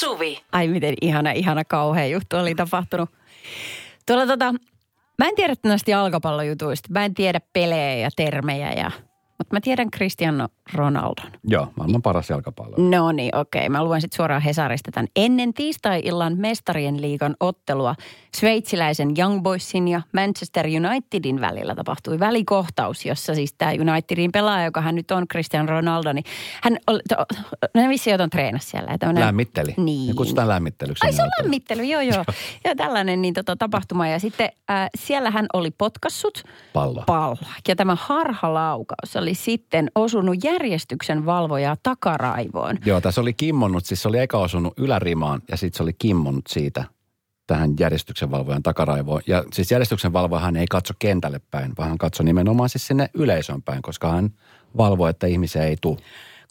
[0.00, 0.40] Suvi.
[0.52, 3.10] Ai miten ihana, ihana kauhea juttu oli tapahtunut.
[4.06, 4.54] Tuolla tota,
[5.18, 6.88] mä en tiedä näistä jalkapallojutuista.
[6.92, 8.90] Mä en tiedä pelejä ja termejä ja
[9.38, 11.30] mutta mä tiedän Cristiano Ronaldon.
[11.44, 12.76] Joo, maailman paras jalkapallo.
[12.78, 13.60] No niin, okei.
[13.60, 13.68] Okay.
[13.68, 15.08] Mä luen sitten suoraan Hesarista tämän.
[15.16, 17.94] Ennen tiistai-illan mestarien liigan ottelua
[18.36, 24.80] sveitsiläisen Young Boysin ja Manchester Unitedin välillä tapahtui välikohtaus, jossa siis tämä Unitedin pelaaja, joka
[24.80, 26.24] hän nyt on, Cristiano Ronaldo, niin
[26.62, 27.16] hän oli, to,
[27.74, 28.92] ne vissi jotain treenasi siellä.
[28.92, 29.74] Että Lämmitteli.
[29.76, 30.08] Niin.
[30.08, 31.06] Ne kutsutaan lämmittelyksi.
[31.06, 32.24] Ai se on lämmittely, joo joo.
[32.64, 34.08] ja tällainen niin, tota, tapahtuma.
[34.08, 36.42] Ja sitten äh, siellä hän oli potkassut
[36.72, 37.04] Palloa.
[37.06, 37.52] palloa.
[37.68, 42.78] Ja tämä harhalaukaus oli sitten osunut järjestyksen valvojaa takaraivoon.
[42.86, 46.46] Joo, tässä oli kimmonnut, siis se oli eka osunut ylärimaan ja sitten se oli kimmonnut
[46.48, 46.84] siitä
[47.46, 49.22] tähän järjestyksen valvojan takaraivoon.
[49.26, 53.62] Ja siis järjestyksen valvojahan ei katso kentälle päin, vaan hän katsoo nimenomaan siis sinne yleisön
[53.62, 54.30] päin, koska hän
[54.76, 55.98] valvoo, että ihmisiä ei tule.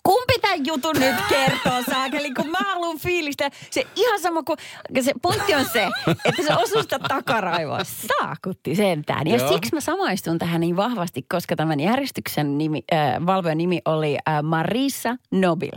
[0.08, 3.50] Kumpi tämän jutun nyt kertoo, saakeli, kun mä haluan fiilistä.
[3.70, 4.58] Se ihan sama kuin,
[5.02, 5.88] se pointti on se,
[6.26, 7.80] että se osuu sitä takaraivoa.
[7.84, 9.28] Saakutti sentään.
[9.28, 9.48] Ja Joo.
[9.54, 14.44] siksi mä samaistun tähän niin vahvasti, koska tämän järjestyksen nimi, äh, valvojan nimi oli äh,
[14.44, 15.72] Marissa Nobil.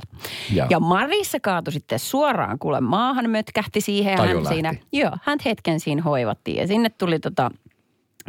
[0.52, 0.66] Joo.
[0.70, 4.10] Ja Marissa kaatui sitten suoraan kuule maahan, mötkähti siihen.
[4.12, 4.54] ja Taju hän lähti.
[4.54, 6.56] siinä, joo, hän hetken siinä hoivattiin.
[6.56, 7.50] Ja sinne tuli tota,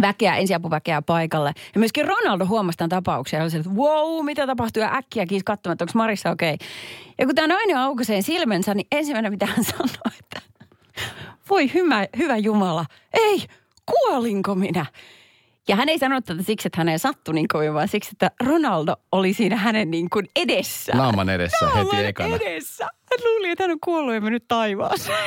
[0.02, 1.54] väkeä, ensiapuväkeä paikalle.
[1.74, 5.46] Ja myöskin Ronaldo huomasi tämän tapauksen ja oli että wow, mitä tapahtuu ja äkkiä kiisi
[5.46, 6.54] katsomaan, että onko Marissa okei.
[6.54, 6.68] Okay.
[7.20, 10.42] Ja kun tämä nainen aukaisee silmensä, niin ensimmäinen mitä hän sanoi, että
[11.50, 13.48] voi hyvä, hyvä Jumala, ei,
[13.86, 14.86] kuolinko minä?
[15.68, 18.96] Ja hän ei sanonut tätä siksi, että häneen sattui niin kovin, vaan siksi, että Ronaldo
[19.12, 20.92] oli siinä hänen niin kuin edessä.
[20.96, 22.36] Naaman edessä heti Naaman ekana.
[22.36, 22.84] edessä.
[22.84, 25.18] Hän luuli, että hän on kuollut ja mennyt taivaaseen.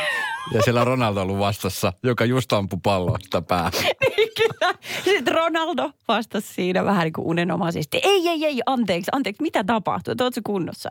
[0.52, 3.72] Ja siellä on Ronaldo ollut vastassa, joka just ampui pallosta päähän.
[4.16, 4.74] Niin kyllä.
[5.04, 8.00] Sitten Ronaldo vastasi siinä vähän niin kuin unenomaisesti.
[8.02, 10.12] Ei, ei, ei, anteeksi, anteeksi, mitä tapahtuu?
[10.12, 10.90] Että ootko kunnossa?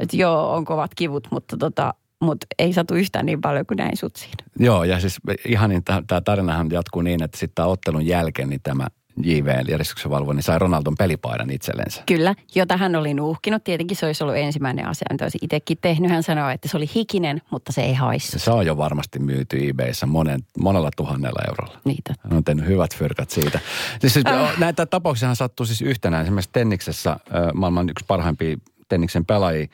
[0.00, 1.94] Että joo, on kovat kivut, mutta tota,
[2.24, 4.44] mutta ei satu yhtään niin paljon kuin näin sut siinä.
[4.58, 5.16] Joo, ja siis
[5.48, 8.86] ihan niin tämä tarinahan jatkuu niin, että sitten tämän ottelun jälkeen niin tämä
[9.22, 12.02] JV, järjestyksen valvoja, niin sai Ronaldon pelipaidan itsellensä.
[12.06, 13.64] Kyllä, jota hän oli nuuhkinut.
[13.64, 16.10] Tietenkin se olisi ollut ensimmäinen asia, mitä olisi itsekin tehnyt.
[16.10, 18.38] Hän sanoi, että se oli hikinen, mutta se ei haissu.
[18.38, 21.80] Se on jo varmasti myyty eBayssä monen, monella tuhannella eurolla.
[21.84, 22.14] Niitä.
[22.24, 23.60] Hän on tehnyt hyvät fyrkat siitä.
[24.00, 24.58] Siis, siis Äh.
[24.58, 26.22] näitä tapauksia sattuu siis yhtenään.
[26.22, 27.16] Esimerkiksi tenniksessä
[27.54, 28.56] maailman yksi parhaimpia
[28.88, 29.66] tenniksen pelaajia,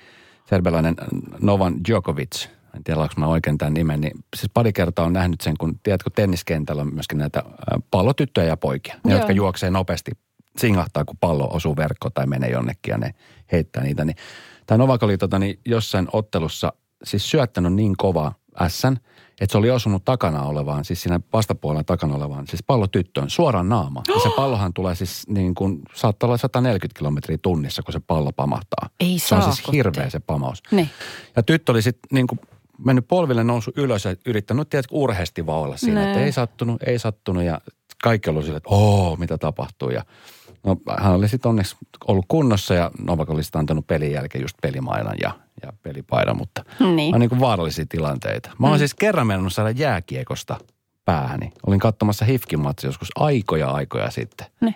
[0.50, 0.94] serbialainen
[1.40, 2.48] Novan Djokovic.
[2.76, 4.00] En tiedä, onko mä oikein tämän nimen.
[4.00, 7.42] Niin siis pari kertaa on nähnyt sen, kun tiedätkö, tenniskentällä on myöskin näitä
[7.90, 8.94] pallotyttöjä ja poikia.
[9.04, 9.18] Ne, Joo.
[9.18, 10.10] jotka juoksee nopeasti,
[10.58, 13.14] singahtaa, kun pallo osuu verkkoon tai menee jonnekin ja ne
[13.52, 14.04] heittää niitä.
[14.04, 14.16] Niin,
[14.66, 16.72] tämä Novak oli tota, niin jossain ottelussa
[17.04, 19.00] siis syöttänyt niin kova ässän,
[19.40, 24.04] että se oli osunut takana olevaan, siis siinä vastapuolella takana olevaan, siis pallotyttöön suoraan naamaan.
[24.08, 28.32] Ja se pallohan tulee siis niin kuin, saattaa olla 140 kilometriä tunnissa, kun se pallo
[28.32, 28.88] pamahtaa.
[29.00, 30.62] Ei Se on siis hirveä se pamaus.
[30.70, 30.90] Niin.
[31.36, 32.40] Ja tyttö oli sitten niin kuin
[32.84, 36.98] mennyt polville nousu ylös ja yrittänyt, tiedätkö, urheasti vaan olla siinä, että ei sattunut, ei
[36.98, 37.60] sattunut ja
[38.02, 40.04] kaikki oli sille, että oo, mitä tapahtuu ja
[40.64, 44.56] No hän oli sitten onneksi ollut kunnossa ja Novak oli sitten antanut pelin jälkeen just
[44.62, 45.32] pelimailan ja,
[45.62, 46.64] ja pelipaidan, mutta
[46.96, 47.14] Niin.
[47.14, 48.50] on niin kuin vaarallisia tilanteita.
[48.58, 50.58] Mä oon siis kerran mennyt saada jääkiekosta
[51.04, 51.52] päähäni.
[51.66, 54.46] Olin katsomassa Hifkin matsi joskus aikoja aikoja sitten.
[54.60, 54.74] Niin.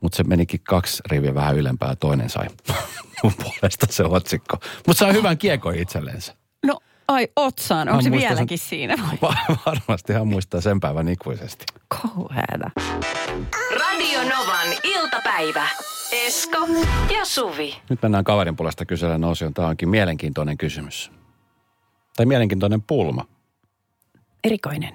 [0.00, 2.46] Mutta se menikin kaksi riviä vähän ylempää ja toinen sai
[3.22, 4.56] mun puolesta se otsikko.
[4.86, 6.34] Mutta sai hyvän kiekon itsellensä.
[6.66, 9.18] No ai otsaan, onko se muistan sen- vieläkin siinä vai?
[9.22, 11.64] Va- varmasti hän muistaa sen päivän ikuisesti.
[11.88, 12.70] Kauheeta.
[13.80, 15.68] Radio Novan iltapäivä.
[16.12, 16.68] Esko
[17.14, 17.76] ja Suvi.
[17.90, 19.54] Nyt mennään kaverin puolesta kysellä osioon.
[19.54, 21.10] Tämä onkin mielenkiintoinen kysymys.
[22.16, 23.26] Tai mielenkiintoinen pulma.
[24.44, 24.94] Erikoinen.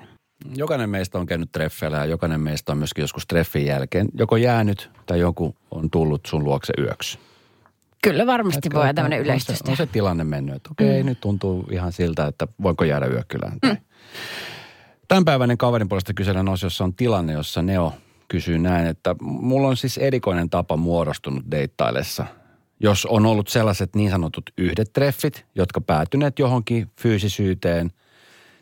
[0.55, 4.89] Jokainen meistä on käynyt treffeillä ja jokainen meistä on myöskin joskus treffin jälkeen joko jäänyt
[5.05, 7.19] tai joku on tullut sun luokse yöksi.
[8.03, 11.09] Kyllä varmasti Etkä voi tämmöinen on yleistys se, on se tilanne mennyt, että okei, mm.
[11.09, 13.57] nyt tuntuu ihan siltä, että voinko jäädä yökylään.
[13.63, 13.77] Mm.
[15.07, 17.93] Tämänpäiväinen kaverin puolesta kyselen osiossa on tilanne, jossa Neo
[18.29, 22.25] kysyy näin, että mulla on siis erikoinen tapa muodostunut deittaillessa.
[22.79, 27.91] Jos on ollut sellaiset niin sanotut yhdet treffit, jotka päätyneet johonkin fyysisyyteen,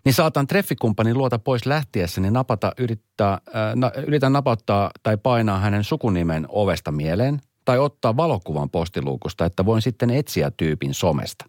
[0.05, 5.83] niin saatan treffikumppanin luota pois lähtiessäni napata, yrittää, äh, na, yritän napauttaa tai painaa hänen
[5.83, 11.45] sukunimen ovesta mieleen tai ottaa valokuvan postiluukusta, että voin sitten etsiä tyypin somesta.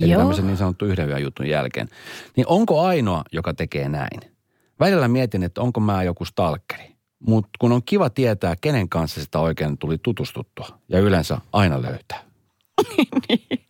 [0.00, 0.18] Eli Joo.
[0.18, 1.88] tämmöisen niin sanottu yhden jutun jälkeen.
[2.36, 4.20] Niin onko ainoa, joka tekee näin?
[4.80, 6.89] Välillä mietin, että onko mä joku stalkeri.
[7.26, 10.68] Mutta kun on kiva tietää, kenen kanssa sitä oikein tuli tutustuttua.
[10.88, 12.22] Ja yleensä aina löytää.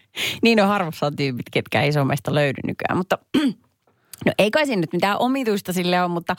[0.43, 3.19] Niin on harvassa on tyypit, ketkä ei somesta löydy nykyään, mutta
[4.26, 6.37] no ei kai siinä nyt mitään omituista sille on, mutta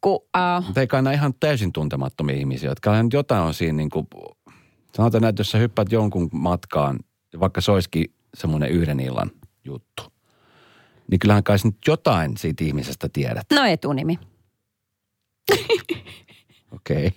[0.00, 3.76] kun, uh, Mutta ei kai nämä ihan täysin tuntemattomia ihmisiä, jotka nyt jotain on siinä
[3.76, 4.06] niin kuin,
[4.96, 6.98] sanotaan näin, että jos sä hyppäät jonkun matkaan,
[7.40, 9.30] vaikka se olisikin semmoinen yhden illan
[9.64, 10.02] juttu,
[11.10, 13.46] niin kyllähän kai nyt jotain siitä ihmisestä tiedät.
[13.52, 14.18] No etunimi.
[16.74, 17.06] Okei.
[17.06, 17.10] Okay.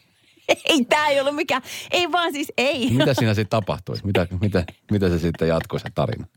[0.66, 1.62] Ei, tämä ei ollut mikään,
[1.92, 2.90] ei vaan siis ei.
[2.98, 4.06] Mitä siinä sitten tapahtuisi?
[4.06, 6.28] Mitä, mitä, mitä se sitten jatkuisi se tarina?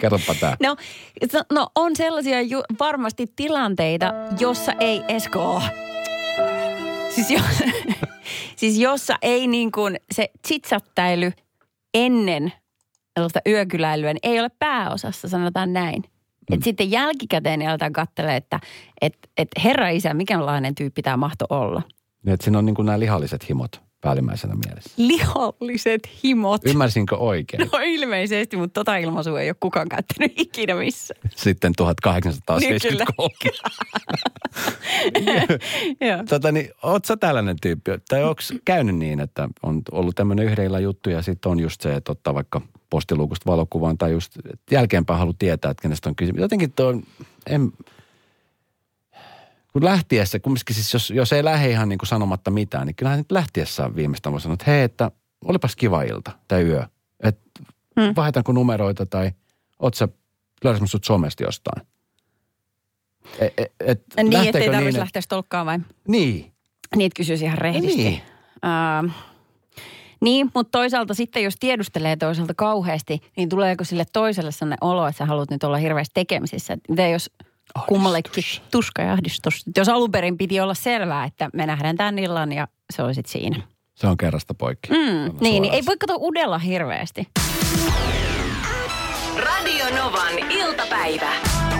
[0.00, 0.56] Kerropa tämä.
[0.62, 0.76] No,
[1.52, 5.62] no on sellaisia ju- varmasti tilanteita, jossa ei Esko ole.
[7.14, 7.40] Siis, jo,
[8.56, 11.32] siis jossa ei niin kuin se chitsattäily
[11.94, 12.52] ennen
[13.14, 16.02] sellaista yökyläilyä, niin ei ole pääosassa, sanotaan näin.
[16.02, 16.54] Mm.
[16.54, 18.60] Et sitten jälkikäteen aletaan katsella, että
[19.00, 21.82] et, et herra isä, mikälainen tyyppi tämä mahto olla.
[22.22, 24.90] Niin, että siinä on niin kuin nämä lihalliset himot päällimmäisenä mielessä.
[24.96, 26.66] Liholliset himot.
[26.66, 27.68] Ymmärsinkö oikein?
[27.72, 31.14] No ilmeisesti, mutta tota ilmaisua ei ole kukaan käyttänyt ikinä missä.
[31.36, 33.34] Sitten Niin, 1873.
[36.08, 36.24] Joo.
[36.28, 37.90] tota, niin, oot sä tällainen tyyppi?
[38.08, 41.80] Tai onko käynyt niin, että on ollut tämmöinen yhden illan juttu ja sitten on just
[41.80, 42.60] se, että ottaa vaikka
[42.90, 44.32] postiluukusta valokuvan tai just
[44.70, 46.40] jälkeenpäin haluaa tietää, että kenestä on kysymys.
[46.40, 46.94] Jotenkin tuo,
[47.46, 47.72] en,
[49.72, 53.18] kun lähtiessä, kumminkin siis jos, jos ei lähde ihan niin kuin sanomatta mitään, niin kyllähän
[53.18, 55.10] nyt lähtiessä viimeistä voi sanoa, että hei, että
[55.44, 56.82] olipas kiva ilta tai yö.
[57.20, 57.42] Että
[58.00, 58.12] Hmm.
[58.16, 59.30] vaihdetanko numeroita tai
[59.78, 60.08] oot sä
[60.64, 61.86] löysimme sut somesta jostain.
[63.38, 65.78] Et, et, et, Niin, ettei tarvitsisi niin, lähteä stolkkaan vai?
[66.08, 66.52] Niin.
[66.96, 68.02] Niitä kysyisi ihan rehdisti.
[68.02, 68.22] Niin.
[69.04, 69.10] Uh,
[70.20, 75.18] niin, mutta toisaalta sitten jos tiedustelee toiselta kauheasti, niin tuleeko sille toiselle sellainen olo, että
[75.18, 76.76] sä haluat nyt olla hirveästi tekemisissä?
[76.88, 77.30] Mitä jos
[77.86, 79.64] kummallekin tuska ja ahdistus?
[79.76, 83.32] Jos alun perin piti olla selvää, että me nähdään tämän illan ja se oli sitten
[83.32, 83.62] siinä.
[83.94, 84.88] Se on kerrasta poikki.
[84.90, 87.28] Mm, niin, niin, ei voi kato udella hirveästi.
[89.36, 91.32] Radio Novan iltapäivä.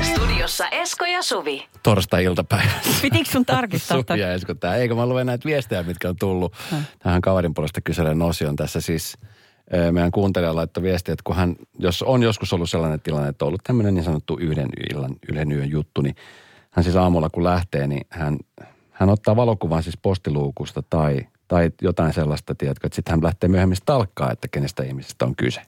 [0.03, 1.67] Studiossa Esko ja Suvi.
[1.83, 2.73] Torstai-iltapäivä.
[3.03, 3.97] Pitikö sun tarkistaa?
[4.09, 4.77] Suvi ja Esko tää.
[4.77, 6.55] Eikö mä luen näitä viestejä, mitkä on tullut
[6.99, 8.57] tähän kaverin puolesta kyselen osion.
[8.57, 9.19] Tässä siis
[9.93, 13.47] meidän kuuntelija laittoi viestiä, että kun hän, jos on joskus ollut sellainen tilanne, että on
[13.49, 16.15] ollut tämmöinen niin sanottu yhden illan, yhden yön juttu, niin
[16.71, 18.39] hän siis aamulla kun lähtee, niin hän,
[18.91, 23.79] hän ottaa valokuvan siis postiluukusta tai, tai jotain sellaista, tiedätkö, että sitten hän lähtee myöhemmin
[23.87, 25.61] talkkaa, että kenestä ihmisestä on kyse.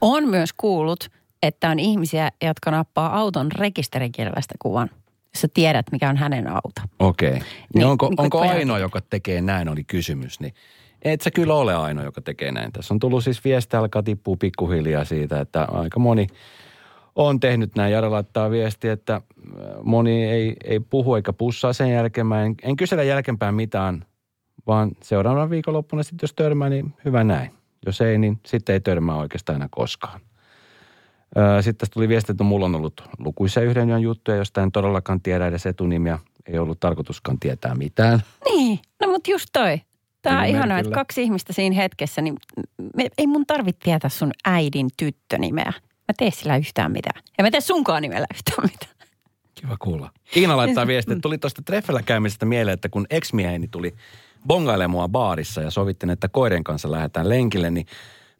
[0.00, 1.10] On myös kuullut,
[1.42, 4.90] että on ihmisiä, jotka nappaa auton rekisterikilvestä kuvan,
[5.34, 6.80] jos sä tiedät, mikä on hänen auto.
[6.98, 7.28] Okei.
[7.28, 7.40] Okay.
[7.40, 10.40] Niin, Niin, onko, niin onko ainoa, joka tekee näin, oli kysymys.
[10.40, 10.54] Niin
[11.02, 12.72] et sä kyllä ole ainoa, joka tekee näin.
[12.72, 16.26] Tässä on tullut siis viesti, alkaa tippua pikkuhiljaa siitä, että aika moni
[17.16, 17.92] on tehnyt näin.
[17.92, 19.22] Jari laittaa viesti, että äh,
[19.82, 22.26] moni ei, ei puhu eikä pussaa sen jälkeen.
[22.26, 24.04] Mä en, en kysellä jälkeenpäin mitään,
[24.66, 27.50] vaan seuraavana viikonloppuna sitten jos törmää, niin hyvä näin.
[27.86, 30.20] Jos ei, niin sitten ei törmää oikeastaan enää koskaan.
[31.36, 35.20] Ö, Sitten tässä tuli viesti, että mulla on ollut lukuisia yhden juttuja, josta en todellakaan
[35.20, 36.18] tiedä edes etunimiä.
[36.46, 38.22] Ei ollut tarkoituskaan tietää mitään.
[38.44, 39.80] Niin, no mutta just toi.
[40.22, 42.36] Tämä on ihanaa, että kaksi ihmistä siinä hetkessä, niin
[42.96, 45.72] me, ei mun tarvitse tietää sun äidin tyttönimeä.
[45.82, 47.22] Mä tee sillä yhtään mitään.
[47.38, 49.08] Ja mä tee sunkaan nimellä yhtään mitään.
[49.54, 50.10] Kiva kuulla.
[50.36, 53.94] Iina laittaa viestiä, että tuli tuosta treffellä käymisestä mieleen, että kun ex-mieheni tuli
[54.46, 57.86] bongailemaan baarissa ja sovittiin, että koiden kanssa lähdetään lenkille, niin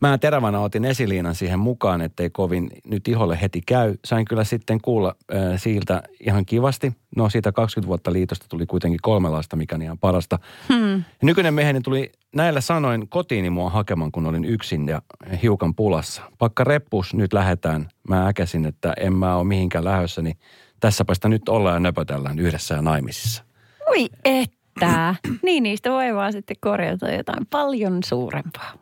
[0.00, 3.94] mä terävänä otin esiliinan siihen mukaan, ettei kovin nyt iholle heti käy.
[4.04, 6.92] Sain kyllä sitten kuulla äh, siltä ihan kivasti.
[7.16, 10.38] No siitä 20 vuotta liitosta tuli kuitenkin kolme lasta, mikä on ihan parasta.
[10.68, 11.04] Hmm.
[11.22, 15.02] Nykyinen mieheni tuli näillä sanoin kotiini mua hakemaan, kun olin yksin ja
[15.42, 16.22] hiukan pulassa.
[16.38, 17.88] Pakka reppus, nyt lähetään.
[18.08, 20.36] Mä äkäsin, että en mä ole mihinkään lähdössä, niin
[20.80, 23.44] tässäpä sitä nyt ollaan ja nöpötellään yhdessä ja naimisissa.
[23.86, 25.14] Oi että.
[25.42, 28.72] niin niistä voi vaan sitten korjata jotain paljon suurempaa.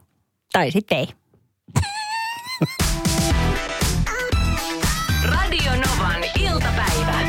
[0.52, 1.08] Tai sitten ei.
[5.24, 7.20] Radio Novan iltapäivä.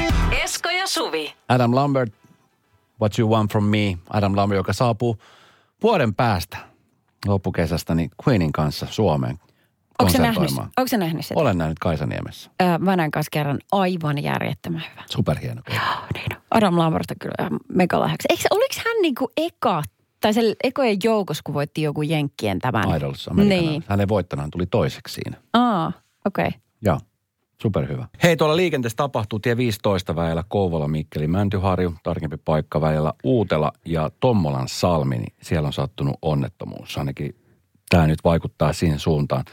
[0.44, 1.34] Esko ja Suvi.
[1.50, 2.14] Adam Lambert,
[3.02, 3.98] What You Want From Me.
[4.10, 5.18] Adam Lambert, joka saapuu
[5.84, 6.58] vuoden päästä
[7.28, 9.40] loppukesästä niin Queenin kanssa Suomeen
[10.00, 11.40] Onko se nähnyt, onko se nähnyt sitä?
[11.40, 12.50] Olen nähnyt Kaisaniemessä.
[12.62, 15.04] Öö, mä näin kanssa kerran aivan järjettömän hyvä.
[15.10, 15.62] Superhieno.
[15.70, 15.80] Joo,
[16.14, 16.42] niin on.
[16.52, 18.28] Adam Lambert on kyllä ihan megalahjaksi.
[18.30, 19.84] Eikö, oliko hän niinku eka,
[20.22, 22.98] tai se ekojen joukossa, kun voitti joku Jenkkien tämän?
[22.98, 23.30] Idols.
[23.34, 23.84] Niin.
[23.88, 25.38] Hän ei voittanut, hän tuli toiseksi siinä.
[25.54, 25.92] Aa,
[26.26, 26.48] okei.
[26.48, 26.60] Okay.
[26.82, 27.00] Joo,
[27.62, 28.08] superhyvä.
[28.24, 34.12] Hei, tuolla liikenteessä tapahtuu tie 15 väellä Kouvola, Mikkeli, Mäntyharju, tarkempi paikka väillä Uutela ja
[34.20, 36.98] Tommolan salmi, niin siellä on sattunut onnettomuus.
[36.98, 37.36] Ainakin
[37.90, 39.46] tämä nyt vaikuttaa siihen suuntaan.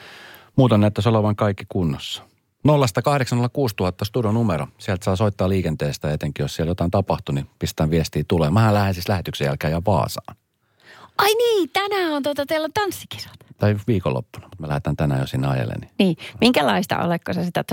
[0.56, 2.22] Muuten näyttäisi olevan kaikki kunnossa.
[2.68, 4.66] 0806000 studion numero.
[4.78, 8.50] Sieltä saa soittaa liikenteestä, etenkin jos siellä jotain tapahtuu, niin pistän viestiä tulee.
[8.50, 10.36] Mähän lähden siis lähetyksen jälkeen ja Vaasaan.
[11.18, 13.32] Ai niin, tänään on tota, teillä on tanssikisat.
[13.58, 15.80] Tai viikonloppuna, mutta me lähdetään tänään jo sinne ajellen.
[15.80, 15.90] Niin.
[15.98, 17.64] Niin, minkälaista oletko sä sitä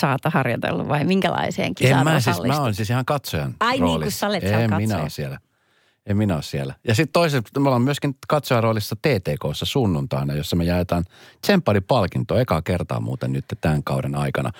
[0.00, 3.80] chat harjoitellut vai minkälaiseen kisaan En mä siis, mä oon siis ihan katsojan Ai niin,
[3.82, 4.04] roolissa.
[4.04, 5.02] kun sä olet siellä En minä katsoja.
[5.02, 5.38] ole siellä.
[6.06, 6.74] En minä ole siellä.
[6.88, 11.04] Ja sitten toiseksi, me ollaan myöskin katsojan roolissa TTKssa sunnuntaina, jossa me jaetaan
[11.40, 14.50] tsempparipalkinto ekaa kertaa muuten nyt tämän kauden aikana.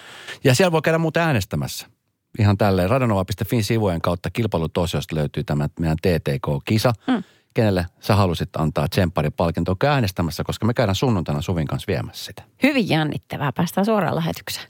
[0.45, 1.87] Ja siellä voi käydä muuten äänestämässä.
[2.39, 2.91] ihan tälleen.
[2.91, 6.93] Radionova.fin sivujen kautta kilpailutosiosta löytyy tämä meidän TTK-kisa.
[7.07, 7.23] Mm.
[7.59, 12.43] Kenelle sä halusit antaa tsempparipalkintoa käy äänestämässä, koska me käydään sunnuntaina Suvin kanssa viemässä sitä.
[12.63, 13.53] Hyvin jännittävää.
[13.53, 14.67] Päästään suoraan lähetykseen.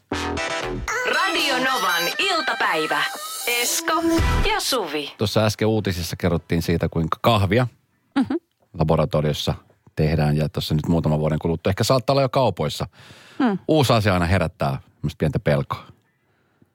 [1.14, 3.02] Radio Novan iltapäivä.
[3.47, 4.02] Esko
[4.50, 5.14] ja Suvi.
[5.18, 7.66] Tuossa äsken uutisissa kerrottiin siitä, kuinka kahvia
[8.14, 8.37] mm-hmm.
[8.78, 9.54] laboratoriossa
[9.97, 10.37] tehdään.
[10.37, 12.87] Ja tuossa nyt muutaman vuoden kuluttua ehkä saattaa olla jo kaupoissa.
[13.38, 13.59] Mm.
[13.68, 14.80] Uusi asia aina herättää
[15.18, 15.87] pientä pelkoa.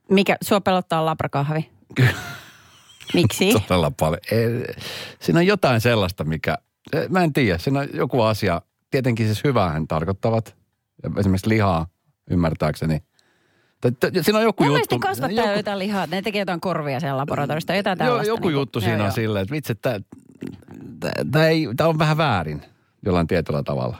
[0.09, 1.71] Mikä, sua pelottaa labrakahvi?
[3.13, 3.53] Miksi?
[3.67, 4.19] Todella paljon.
[4.31, 4.75] Ei,
[5.19, 6.57] siinä on jotain sellaista, mikä,
[7.09, 10.55] mä en tiedä, siinä on joku asia, tietenkin siis hyväähän tarkoittavat,
[11.17, 11.87] esimerkiksi lihaa
[12.29, 13.03] ymmärtääkseni.
[14.21, 14.99] Siinä on joku Mun juttu.
[14.99, 18.27] kasvattaa joku, jotain lihaa, ne tekee jotain korvia siellä laboratorista, jotain tällaista.
[18.27, 19.75] Joku niin juttu siinä joo, on silleen, että vitsi,
[21.77, 22.61] tämä on vähän väärin
[23.05, 23.97] jollain tietyllä tavalla.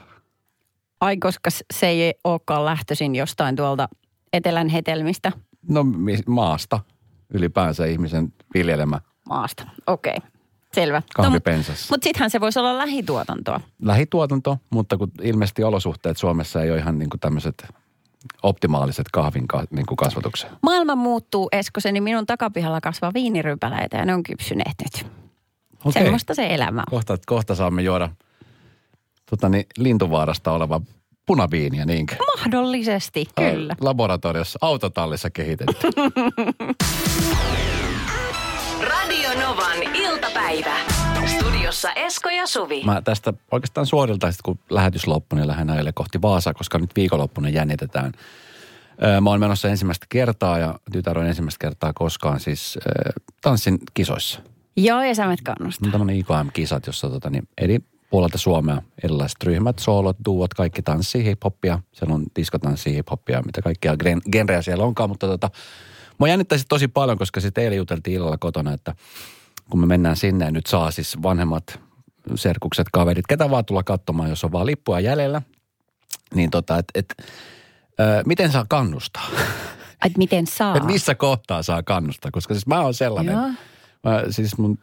[1.00, 3.88] Ai, koska se ei olekaan lähtöisin jostain tuolta
[4.32, 5.32] etelän hetelmistä?
[5.68, 5.84] No
[6.26, 6.80] maasta
[7.34, 9.00] ylipäänsä ihmisen viljelemä.
[9.28, 10.14] Maasta, okei.
[10.16, 10.30] Okay.
[10.74, 11.02] Selvä.
[11.14, 11.84] Kahvipensassa.
[11.84, 13.60] No, mutta sittenhän se voisi olla lähituotantoa.
[13.82, 17.66] Lähituotanto, mutta kun ilmeisesti olosuhteet Suomessa ei ole ihan niin tämmöiset
[18.42, 20.50] optimaaliset kahvin ka, niin kuin kasvatuksen.
[20.62, 25.06] Maailma muuttuu, Eskosen, niin minun takapihalla kasvaa viinirypäleitä ja ne on kypsyneet nyt.
[25.84, 26.02] Okay.
[26.02, 26.90] Semmoista se elämä on.
[26.90, 28.10] Kohta, kohta saamme juoda
[29.30, 30.80] tota niin, Lintuvaarasta oleva
[31.26, 32.16] punaviiniä, niinkö?
[32.36, 33.76] Mahdollisesti, kyllä.
[33.80, 35.88] Laboratoriossa, autotallissa kehitetty.
[38.90, 40.76] Radio Novan iltapäivä.
[41.26, 42.82] Studiossa Esko ja Suvi.
[42.84, 47.48] Mä tästä oikeastaan suorilta, kun lähetys loppui, niin lähden ajelle kohti Vaasaa, koska nyt viikonloppuna
[47.48, 48.12] jännitetään.
[49.20, 52.78] Mä oon menossa ensimmäistä kertaa ja tytär on ensimmäistä kertaa koskaan siis
[53.40, 54.40] tanssin kisoissa.
[54.76, 55.90] Joo, ja sä kannustaa.
[55.90, 57.78] Tämmöinen IKM-kisat, jossa tota, niin, eri
[58.14, 61.78] puolelta Suomea erilaiset ryhmät, soolot, duot, kaikki tanssii hip-hoppia.
[61.92, 63.96] Siellä on diskotanssi, hip-hoppia, mitä kaikkia
[64.32, 65.50] genrejä siellä onkaan, mutta tota,
[66.18, 68.94] Mua jännittäisi tosi paljon, koska sitten eilen juteltiin illalla kotona, että
[69.70, 71.80] kun me mennään sinne, nyt saa siis vanhemmat
[72.34, 75.42] serkukset, kaverit, ketä vaan tulla katsomaan, jos on vaan lippua jäljellä.
[76.34, 77.14] Niin tota, että et,
[78.26, 79.26] miten saa kannustaa?
[80.06, 80.76] Et miten saa?
[80.76, 83.58] Et missä kohtaa saa kannustaa, koska siis mä oon sellainen.
[84.04, 84.78] Mä, siis mun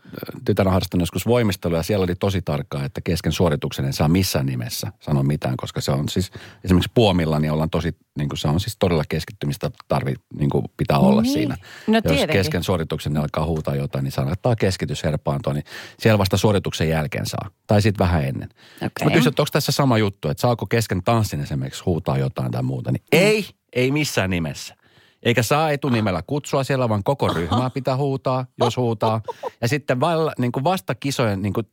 [0.45, 4.07] tytär on harrastanut joskus voimistelua ja siellä oli tosi tarkkaa, että kesken suorituksen en saa
[4.07, 6.31] missään nimessä sanoa mitään, koska se on siis
[6.63, 10.65] esimerkiksi puomilla, niin ollaan tosi, niin kuin se on siis todella keskittymistä tarvi, niin kuin
[10.77, 11.33] pitää no olla niin.
[11.33, 11.57] siinä.
[11.87, 12.33] No Jos tietenkin.
[12.33, 15.65] kesken suorituksen ne alkaa huutaa jotain, niin saattaa keskitys herpaantua, niin
[15.99, 17.49] siellä vasta suorituksen jälkeen saa.
[17.67, 18.49] Tai sitten vähän ennen.
[18.75, 18.89] Okay.
[19.03, 22.91] Mutta kysyt, onko tässä sama juttu, että saako kesken tanssin esimerkiksi huutaa jotain tai muuta,
[22.91, 23.19] niin mm.
[23.19, 24.80] ei, ei missään nimessä.
[25.23, 29.21] Eikä saa etunimellä kutsua siellä, vaan koko ryhmää pitää huutaa, jos huutaa.
[29.61, 31.67] Ja sitten valla, niin kuin vasta kisojen niin kuin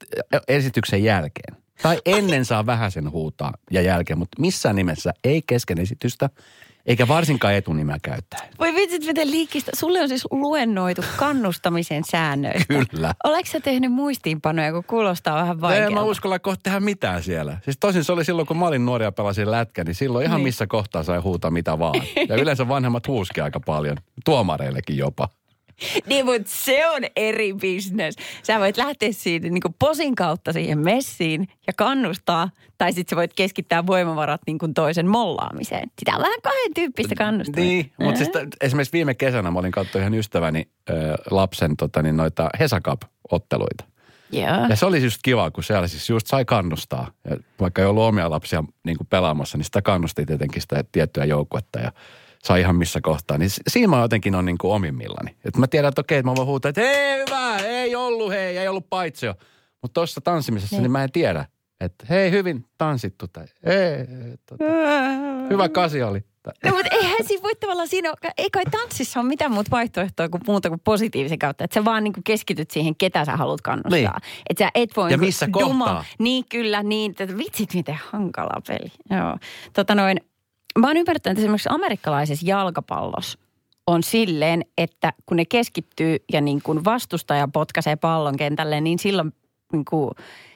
[0.48, 1.56] esityksen jälkeen.
[1.82, 6.30] Tai ennen saa vähän sen huutaa ja jälkeen, mutta missään nimessä ei kesken esitystä–
[6.88, 8.40] eikä varsinkaan etunimeä käyttää.
[8.58, 9.70] Voi vitsit, miten liikistä.
[9.74, 12.74] Sulle on siis luennoitu kannustamisen säännöistä.
[12.90, 13.14] Kyllä.
[13.24, 15.86] Oletko sä tehnyt muistiinpanoja, kun kuulostaa vähän vaikealta?
[15.86, 17.58] En mä uskalla kohta tehdä mitään siellä.
[17.64, 20.36] Siis tosin se oli silloin, kun mä olin nuori ja pelasin lätkä, niin silloin ihan
[20.36, 20.44] niin.
[20.44, 22.02] missä kohtaa sai huutaa mitä vaan.
[22.28, 23.96] Ja yleensä vanhemmat huuski aika paljon.
[24.24, 25.28] Tuomareillekin jopa.
[26.08, 28.14] niin, mutta se on eri bisnes.
[28.42, 33.34] Sä voit lähteä siitä niin posin kautta siihen messiin ja kannustaa, tai sitten sä voit
[33.34, 35.90] keskittää voimavarat niin kuin toisen mollaamiseen.
[35.98, 37.64] Sitä on vähän kahden tyyppistä kannustaa.
[37.64, 40.94] Niin, mutta siis t- esimerkiksi viime kesänä mä olin katsoa ihan ystäväni ö,
[41.30, 43.84] lapsen tota, niin noita Hesakap-otteluita.
[44.34, 44.70] Yeah.
[44.70, 47.10] Ja se oli just kiva, kun siellä siis just sai kannustaa.
[47.30, 51.24] Ja vaikka ei ollut omia lapsia niin kuin pelaamassa, niin sitä kannusti tietenkin sitä tiettyä
[51.24, 51.78] joukkuetta.
[51.78, 51.92] Ja
[52.48, 53.38] saa ihan missä kohtaa.
[53.38, 55.36] Niin siinä mä jotenkin on niin kuin omimmillani.
[55.44, 58.58] Että mä tiedän, että okei, että mä voin huutaa, että hei hyvä, ei ollut hei,
[58.58, 59.34] ei ollut paitsio.
[59.82, 60.82] Mutta tuossa tanssimisessa niin.
[60.82, 61.44] niin mä en tiedä,
[61.80, 64.06] että hei hyvin tanssittu tai ei,
[64.46, 64.64] tota,
[65.50, 66.24] hyvä kasi oli.
[66.64, 70.42] No, mutta eihän siinä voi tavallaan siinä, ei kai tanssissa ole mitään muuta vaihtoehtoa kuin
[70.46, 71.64] muuta kuin positiivisen kautta.
[71.64, 73.90] Että sä vaan niin keskityt siihen, ketä sä haluat kannustaa.
[73.90, 74.10] Niin.
[74.50, 75.10] Että sä et voi...
[75.10, 76.04] Ja niin missä duma, kohtaa.
[76.18, 77.14] Niin kyllä, niin.
[77.18, 78.92] Että vitsit miten hankala peli.
[79.10, 79.38] Joo.
[79.72, 80.20] Tota noin,
[80.78, 83.38] Mä oon ymmärtänyt, että esimerkiksi amerikkalaisessa jalkapallossa
[83.86, 89.32] on silleen, että kun ne keskittyy ja niin kuin vastustaja potkaisee pallon kentälle, niin silloin,
[89.72, 90.10] niin kuin,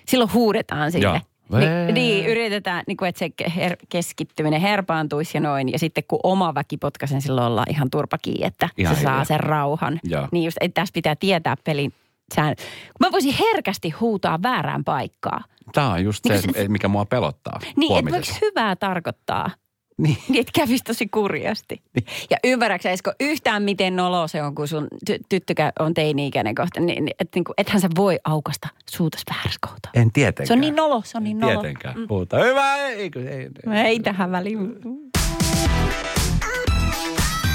[0.09, 1.23] silloin huudetaan sille.
[1.51, 5.73] Ni, niin, yritetään, niin kuin, että se her, keskittyminen herpaantuisi ja noin.
[5.73, 9.41] Ja sitten kun oma väki potkaisen, silloin ollaan ihan turpakin, että ihan se saa sen
[9.41, 10.01] rauhan.
[10.05, 10.29] Ja.
[10.33, 11.93] Niin just, että tässä pitää tietää pelin
[12.35, 12.55] sään.
[13.01, 15.45] Mä voisin herkästi huutaa väärään paikkaan.
[15.73, 17.61] Tämä on just niin se, se, mikä mua pelottaa.
[17.77, 19.51] Niin, että hyvää tarkoittaa.
[19.99, 20.17] Niin.
[20.29, 21.83] niin että kävisi tosi kurjasti.
[21.95, 22.07] Niin.
[22.31, 26.81] Ja ymmärräksä Esko yhtään miten nolo se on, kun sun ty- tyttökä on teini-ikäinen kohta,
[26.81, 29.89] niin, niin, että niin kuin, ethän sä voi aukasta suutas väärässä kohta.
[29.95, 30.47] En tietenkään.
[30.47, 31.61] Se on niin nolo, se on niin nolo.
[31.61, 31.99] Tietenkään.
[31.99, 32.09] Mm.
[32.09, 32.45] Puhuta.
[32.45, 33.81] Hyvä, ei, ei, ei, ei.
[33.85, 34.59] ei tähän väliin.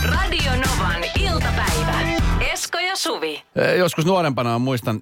[0.03, 1.99] Radio Radio Novan iltapäivä.
[2.53, 3.43] Esko ja Suvi.
[3.55, 5.01] Eh, Joskus nuorempana muistan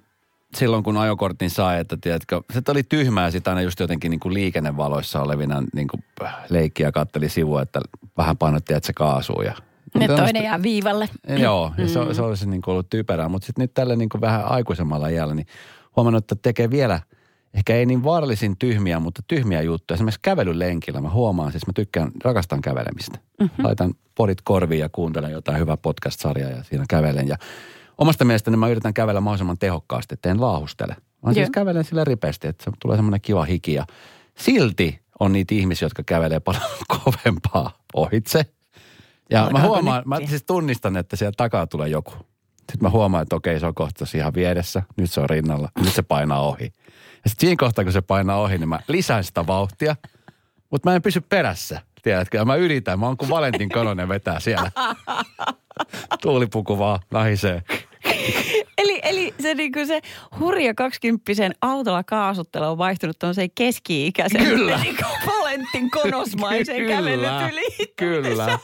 [0.56, 4.34] silloin, kun ajokortin sai, että tiedätkö, se oli tyhmää sitä aina just jotenkin niin kuin
[4.34, 6.04] liikennevaloissa olevina niin kuin
[6.48, 7.80] leikkiä katteli sivua, että
[8.16, 9.54] vähän painotti, että se kaasuu ja
[9.94, 11.08] Ne Tällaista- toinen jää viivalle.
[11.38, 13.28] Joo, ja se, se olisi niin kuin ollut typerää.
[13.28, 15.46] Mutta sitten nyt tällä niin kuin vähän aikuisemmalla iällä, niin
[15.96, 17.00] huomannut, että tekee vielä,
[17.54, 19.94] ehkä ei niin vaarallisin tyhmiä, mutta tyhmiä juttuja.
[19.94, 23.18] Esimerkiksi kävelylenkillä mä huomaan, siis mä tykkään, rakastan kävelemistä.
[23.40, 23.64] Mm-hmm.
[23.64, 27.28] Laitan podit korviin ja kuuntelen jotain hyvää podcast-sarjaa ja siinä kävelen.
[27.28, 27.36] Ja
[27.98, 30.96] omasta mielestäni mä yritän kävellä mahdollisimman tehokkaasti, että en laahustele.
[31.26, 33.74] Mä siis kävelen sillä ripeästi, että se tulee semmoinen kiva hiki.
[33.74, 33.86] Ja
[34.38, 36.62] silti on niitä ihmisiä, jotka kävelee paljon
[37.04, 38.46] kovempaa ohitse.
[39.30, 42.12] Ja mä Alkaako huomaan, mä siis tunnistan, että siellä takaa tulee joku.
[42.56, 44.82] Sitten mä huomaan, että okei, se on kohta ihan vieressä.
[44.96, 45.68] Nyt se on rinnalla.
[45.84, 46.64] Nyt se painaa ohi.
[47.24, 49.96] Ja sitten siinä kohtaa, kun se painaa ohi, niin mä lisään sitä vauhtia.
[50.70, 52.38] Mutta mä en pysy perässä, tiedätkö?
[52.38, 53.00] Ja mä yritän.
[53.00, 54.70] Mä oon kuin Valentin Kanonen vetää siellä.
[56.22, 57.62] Tuulipuku vaan nahisee.
[58.78, 60.00] Eli, eli se, niinku se
[60.40, 64.44] hurja kaksikymppisen autolla kaasuttelu on vaihtunut tuollaiseen keski-ikäisen.
[64.44, 64.78] Kyllä.
[64.82, 67.88] Niinku Valentin konosmaiseen Kyllä, kävelytyliin.
[67.96, 68.58] kyllä.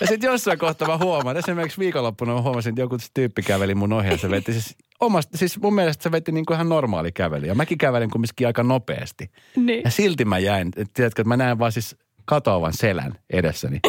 [0.00, 3.92] Ja sitten jossain kohtaa mä huomaan, esimerkiksi viikonloppuna mä huomasin, että joku tyyppi käveli mun
[3.92, 7.12] ohi ja se veti siis omasta, siis mun mielestä se veti niin kuin ihan normaali
[7.12, 7.46] kävely.
[7.46, 9.30] Ja mäkin kävelin kumminkin aika nopeasti.
[9.56, 9.82] Niin.
[9.84, 11.96] Ja silti mä jäin, että tiedätkö, että mä näen vaan siis
[12.28, 13.80] katoavan selän edessäni.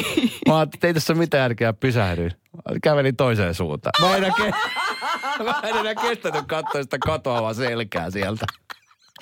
[0.47, 2.31] Mä ajattelin, että ei tässä ole mitään järkeä pysähdyin.
[2.83, 3.93] Kävelin toiseen suuntaan.
[4.01, 4.55] Mä en ke-
[5.45, 8.45] mä en enää kestänyt katsoa sitä katoavaa selkää sieltä.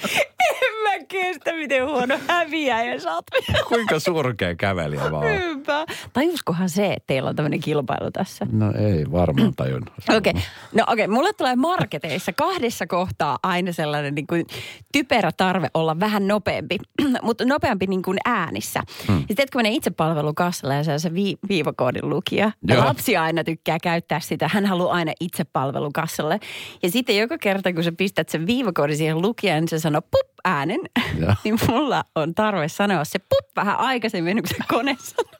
[0.97, 3.25] Mä kestä, miten huono häviäjä sä oot.
[3.67, 5.25] Kuinka surkea kävelijä mä oon.
[5.25, 5.85] Hyvä.
[6.13, 8.47] Tajuskohan se, että teillä on tämmöinen kilpailu tässä?
[8.51, 9.89] No ei varmaan tajunnut.
[10.09, 10.41] Okei, okay.
[10.73, 11.07] no okei, okay.
[11.07, 14.45] mulle tulee marketeissa kahdessa kohtaa aina sellainen niin kuin
[14.91, 16.77] typerä tarve olla vähän nopeampi,
[17.21, 18.83] mutta nopeampi niin kuin äänissä.
[19.07, 19.15] Hmm.
[19.15, 22.85] Ja sitten kun menee itsepalvelukassalle ja se on se vi- viivakoodin lukija, ja Joo.
[22.85, 26.39] lapsi aina tykkää käyttää sitä, hän haluaa aina itsepalvelukassalle.
[26.83, 30.36] Ja sitten joka kerta, kun sä pistät sen viivakoodin siihen lukijaan, niin se sanoo pup
[30.47, 30.79] äänen,
[31.19, 31.33] Joo.
[31.43, 35.31] niin mulla on tarve sanoa se pup vähän aikaisemmin, kuin se kone sanoo.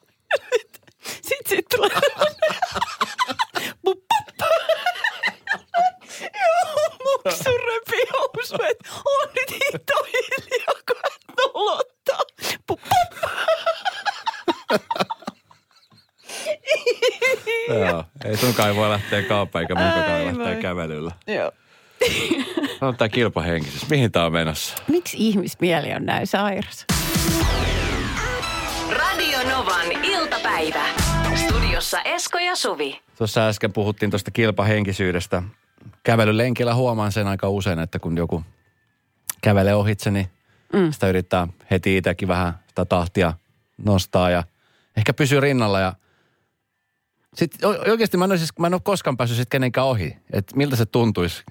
[1.04, 1.90] Sitten sit tulee
[3.84, 3.98] pup,
[4.38, 4.48] pup.
[6.20, 12.20] Joo, muksu repii housu, että on nyt hitto hiljaa, kun hän nolottaa.
[12.66, 13.30] Pup, pup.
[17.68, 21.12] Joo, ei sunkaan voi lähteä kauppaan eikä munkaan lähteä kävelyllä.
[21.26, 21.52] Joo.
[22.80, 23.88] On tää kilpahenkisyys.
[23.90, 24.74] Mihin tää on menossa?
[24.88, 26.86] Miksi ihmismieli on näin sairas?
[28.90, 30.84] Radio Novan iltapäivä.
[31.34, 33.00] Studiossa Esko ja Suvi.
[33.18, 35.42] Tuossa äsken puhuttiin tuosta kilpahenkisyydestä.
[36.02, 38.44] Kävelylenkillä huomaan sen aika usein, että kun joku
[39.40, 40.30] kävelee ohitse, niin
[40.72, 40.92] mm.
[40.92, 43.32] sitä yrittää heti itsekin vähän sitä tahtia
[43.78, 44.44] nostaa ja
[44.96, 45.80] ehkä pysyy rinnalla.
[45.80, 45.92] Ja
[47.34, 50.16] sitten oikeasti mä en, ole, siis, mä en ole koskaan päässyt sitten kenenkään ohi.
[50.32, 51.44] Että miltä se tuntuisi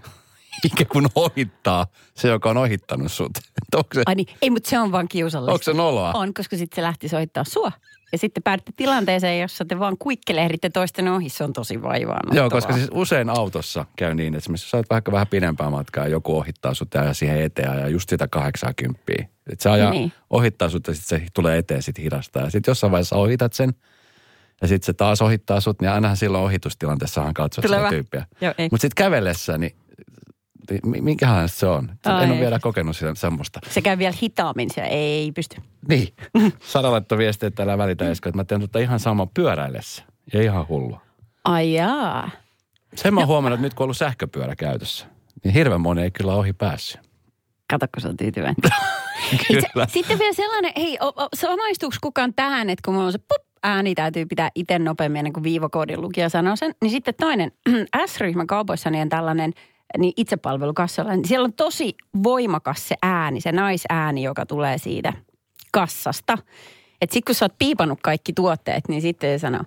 [0.64, 3.32] ikään kuin ohittaa se, joka on ohittanut sut.
[3.76, 5.52] Onko se, Ai niin, ei, mutta se on vaan kiusallista.
[5.54, 6.12] onko se noloa?
[6.16, 7.72] On, koska sitten se lähti soittaa sua.
[8.12, 11.30] Ja sitten päädytte tilanteeseen, jossa te vaan kuikkelehditte toisten ohi.
[11.30, 12.36] Se on tosi vaivaannuttavaa.
[12.44, 16.04] Joo, koska siis usein autossa käy niin, että esimerkiksi sä oot vaikka vähän pidempää matkaa
[16.04, 19.04] ja joku ohittaa sut ja siihen eteen ja just sitä 80.
[19.52, 20.12] Että se ajaa, Niin.
[20.30, 22.44] ohittaa sut ja sitten se tulee eteen sit hidastaa.
[22.44, 23.74] Ja sitten jossain vaiheessa ohitat sen
[24.62, 28.26] ja sitten se taas ohittaa sut, niin ainahan silloin ohitustilanteessahan katsot Tulee sitä tyyppiä.
[28.72, 29.76] Mutta sitten kävellessä, niin
[30.86, 31.90] mi- minkähän se on?
[32.06, 33.60] Ai en ole vielä kokenut sitä semmoista.
[33.70, 35.62] Se käy vielä hitaammin, se ei pysty.
[35.90, 36.08] Niin.
[36.72, 40.04] Sara laittoi viestiä, että älä välitä Esko, että mä teen tota ihan sama pyöräillessä.
[40.34, 41.02] Ja ihan hullua.
[41.44, 42.30] Ai jaa.
[42.96, 45.06] Sen mä oon huomannut, että nyt kun on ollut sähköpyörä käytössä,
[45.44, 47.02] niin hirveän moni ei kyllä ohi päässyt.
[47.70, 48.56] Kato, kun se on tyytyväinen.
[49.48, 49.88] Kyllä.
[49.88, 50.98] Sitten vielä sellainen, hei,
[51.36, 55.34] samaistuuko kukaan tähän, että kun mulla on se pop, ääni täytyy pitää itse nopeammin ennen
[55.34, 56.76] kuin viivakoodin lukija sanoo sen.
[56.82, 57.52] Niin sitten toinen,
[58.06, 59.54] S-ryhmän kaupoissa niin on tällainen
[59.98, 61.16] niin itsepalvelukassalla.
[61.16, 65.14] Niin siellä on tosi voimakas se ääni, se naisääni, joka tulee siitä
[65.72, 66.38] kassasta.
[67.02, 69.64] Että sitten kun sä oot piipannut kaikki tuotteet, niin sitten se sanoo,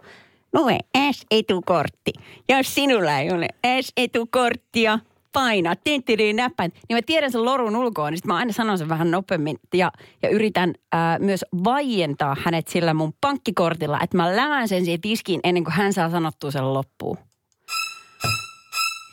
[0.53, 0.79] lue
[1.13, 2.13] S-etukortti.
[2.49, 3.49] Jos sinulla ei ole
[3.81, 4.99] S-etukorttia,
[5.33, 8.89] paina, tinttiriin näppäin, niin mä tiedän sen lorun ulkoa, niin sit mä aina sanon sen
[8.89, 14.69] vähän nopeammin ja, ja yritän ää, myös vaientaa hänet sillä mun pankkikortilla, että mä lämään
[14.69, 17.19] sen siihen tiskiin ennen kuin hän saa sanottua sen loppuun.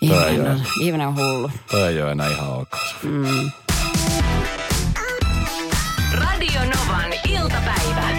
[0.02, 1.52] Ihminen on, ihminen on hullu.
[1.72, 2.68] Toi ei ole enää ihan ok.
[3.04, 3.52] Mm.
[6.14, 8.10] Radio Novan iltapäivä.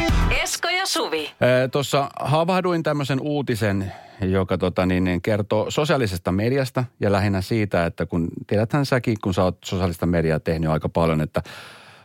[0.42, 1.30] Esko ja Suvi.
[1.72, 8.06] Tuossa havahduin tämmöisen uutisen, joka tota, niin, niin, kertoo sosiaalisesta mediasta ja lähinnä siitä, että
[8.06, 11.42] kun tiedäthän säkin, kun sä oot sosiaalista mediaa tehnyt aika paljon, että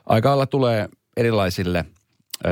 [0.05, 1.85] aika lailla tulee erilaisille
[2.45, 2.49] ö,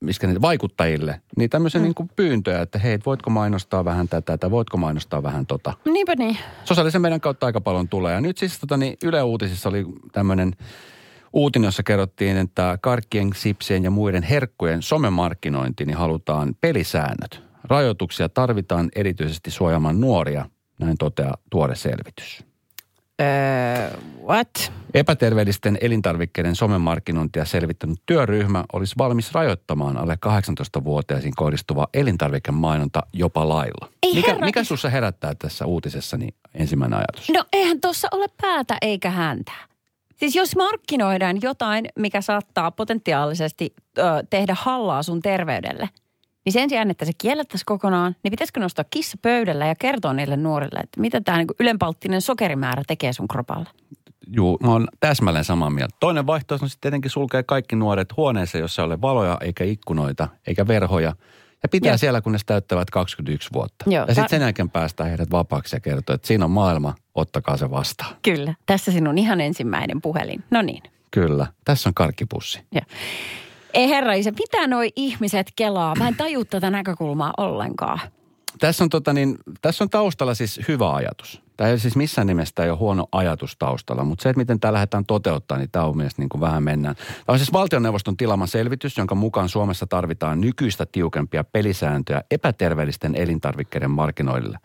[0.00, 1.82] miskä niitä vaikuttajille, niin tämmöisiä mm.
[1.82, 5.72] niin kuin pyyntöjä, että hei, voitko mainostaa vähän tätä tai voitko mainostaa vähän tota.
[5.84, 6.38] Niinpä niin.
[6.64, 8.14] Sosiaalisen meidän kautta aika paljon tulee.
[8.14, 10.52] Ja nyt siis tota, niin Yle Uutisissa oli tämmöinen
[11.32, 17.42] uutinen, jossa kerrottiin, että karkkien, sipsien ja muiden herkkujen somemarkkinointiin niin halutaan pelisäännöt.
[17.64, 20.44] Rajoituksia tarvitaan erityisesti suojaamaan nuoria,
[20.80, 22.45] näin toteaa tuore selvitys.
[23.22, 24.72] Öö, what?
[24.94, 33.88] Epäterveellisten elintarvikkeiden somemarkkinointia selvittänyt työryhmä olisi valmis rajoittamaan alle 18-vuotiaisiin kohdistuva elintarvikemainonta jopa lailla.
[34.02, 37.30] Ei mikä, herra- mikä sussa herättää tässä uutisessa niin ensimmäinen ajatus?
[37.30, 39.52] No eihän tuossa ole päätä eikä häntä.
[40.16, 45.88] Siis jos markkinoidaan jotain, mikä saattaa potentiaalisesti ö, tehdä hallaa sun terveydelle,
[46.46, 50.36] niin sen sijaan, että se kiellettäisiin kokonaan, niin pitäisikö nostaa kissa pöydällä ja kertoa niille
[50.36, 53.68] nuorille, että mitä tämä niin ylenpalttinen sokerimäärä tekee sun kropalle.
[54.26, 55.96] Juu, mä oon täsmälleen samaa mieltä.
[56.00, 60.28] Toinen vaihtoehto on sitten tietenkin sulkea kaikki nuoret huoneeseen, jossa ei ole valoja, eikä ikkunoita,
[60.46, 61.12] eikä verhoja.
[61.62, 61.98] Ja pitää Joo.
[61.98, 63.84] siellä, kunnes täyttävät 21 vuotta.
[63.90, 67.56] Joo, ja sitten sen jälkeen päästään heidät vapaaksi ja kertoo, että siinä on maailma, ottakaa
[67.56, 68.16] se vastaan.
[68.22, 68.54] Kyllä.
[68.66, 70.44] Tässä sinun ihan ensimmäinen puhelin.
[70.50, 70.82] No niin.
[71.10, 72.60] Kyllä, tässä on karkkipussi.
[72.74, 72.80] Ja.
[73.74, 75.94] Ei herra isä, mitä noi ihmiset kelaa?
[75.94, 78.00] Mä en taju tätä näkökulmaa ollenkaan.
[78.58, 81.42] Tässä on, tota niin, tässä on taustalla siis hyvä ajatus.
[81.56, 84.72] Tämä ei siis missään nimessä ei ole huono ajatus taustalla, mutta se, että miten tämä
[84.72, 86.94] lähdetään toteuttaa, niin tämä on mielestäni niin kuin vähän mennään.
[86.96, 93.90] Tämä on siis valtioneuvoston tilama selvitys, jonka mukaan Suomessa tarvitaan nykyistä tiukempia pelisääntöjä epäterveellisten elintarvikkeiden
[93.90, 94.58] markkinoille.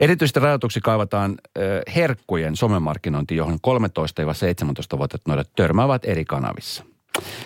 [0.00, 6.84] Erityisesti rajoituksi kaivataan ö, herkkujen somemarkkinointi, johon 13-17-vuotiaat nuoret törmäävät eri kanavissa.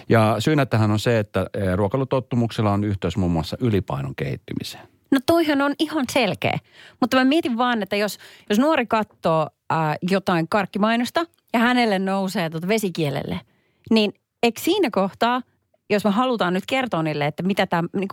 [0.09, 4.89] Ja syynä tähän on se, että ö, ruokailutottumuksella on yhteys muun muassa ylipainon kehittymiseen.
[5.11, 6.59] No toihan on ihan selkeä.
[7.01, 8.19] Mutta mä mietin vaan, että jos,
[8.51, 13.41] jos nuori katsoo ää, jotain karkkimainosta ja hänelle nousee tuota vesikielelle,
[13.91, 15.43] niin eikö siinä kohtaa,
[15.91, 18.09] jos me halutaan nyt kertoa niille, että mitä tämä, niin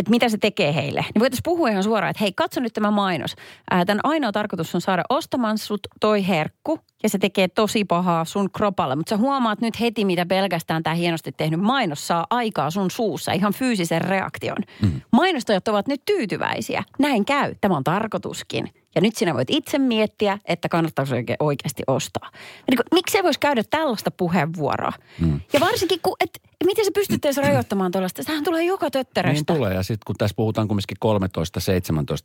[0.00, 2.90] että mitä se tekee heille, niin voitaisiin puhua ihan suoraan, että hei, katso nyt tämä
[2.90, 3.36] mainos.
[3.70, 8.24] Ää, tämän ainoa tarkoitus on saada ostamaan sut toi herkku ja se tekee tosi pahaa
[8.24, 8.96] sun kropalle.
[8.96, 13.32] Mutta sä huomaat nyt heti, mitä pelkästään tämä hienosti tehnyt mainos saa aikaa sun suussa,
[13.32, 14.58] ihan fyysisen reaktion.
[14.82, 15.00] Mm.
[15.12, 16.84] Mainostajat ovat nyt tyytyväisiä.
[16.98, 18.79] Näin käy, tämä on tarkoituskin.
[18.94, 22.30] Ja nyt sinä voit itse miettiä, että kannattaako oikein oikeasti ostaa.
[22.70, 24.92] Niin kuin, miksi se voisi käydä tällaista puheenvuoroa?
[25.20, 25.40] Mm.
[25.52, 26.30] Ja varsinkin, kun, et,
[26.64, 28.22] miten se pystyt edes rajoittamaan tuollaista?
[28.22, 29.54] Sehän tulee joka Niin tötteröstä.
[29.54, 29.74] tulee.
[29.74, 31.08] Ja sitten kun tässä puhutaan kumminkin 13-17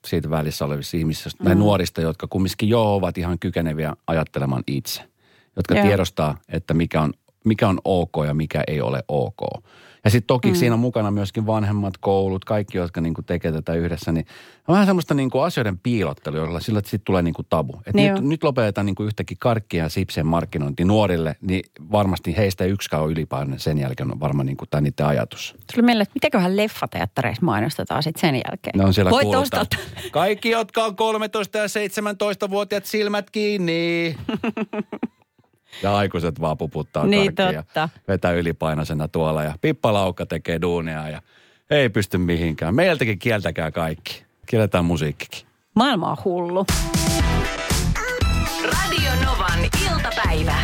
[0.08, 1.46] siitä välissä olevista ihmisistä, mm.
[1.46, 5.02] tai nuorista, jotka kumminkin jo ovat ihan kykeneviä ajattelemaan itse.
[5.56, 5.86] Jotka Joo.
[5.86, 7.14] tiedostaa, että mikä on,
[7.46, 9.64] mikä on ok ja mikä ei ole ok.
[10.06, 10.56] Ja sitten toki mm.
[10.56, 14.12] siinä on mukana myöskin vanhemmat koulut, kaikki, jotka niinku tekee tätä yhdessä.
[14.12, 14.26] Niin
[14.68, 17.82] on vähän semmoista niinku asioiden piilottelua, jolla sillä sitten tulee niinku tabu.
[17.86, 22.66] Et Niin nyt, nyt lopetetaan niinku yhtäkkiä karkkia ja sipsien markkinointi nuorille, niin varmasti heistä
[22.66, 25.56] yksikään on ylipainoinen sen jälkeen on varmaan niinku tämä niiden ajatus.
[25.74, 28.78] Tuli mieleen, että mitäköhän leffateattereissa mainostetaan sitten sen jälkeen.
[28.78, 29.66] Ne on siellä Voit ostaa.
[30.12, 34.16] Kaikki, jotka on 13 ja 17-vuotiaat silmät kiinni.
[35.84, 37.52] ja aikuiset vaan puputtaa Niin, totta.
[37.52, 39.44] ja vetää ylipainoisena tuolla.
[39.44, 41.22] Ja Pippa Laukka tekee duunia ja
[41.70, 42.76] ei pysty mihinkään.
[42.76, 44.24] Meiltäkin kieltäkää kaikki.
[44.46, 45.48] Kielletään musiikkikin.
[45.76, 46.66] Maailma on hullu.
[48.64, 49.60] Radio Novan
[49.92, 50.56] iltapäivä.